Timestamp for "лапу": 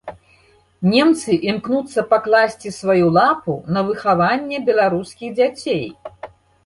3.17-3.53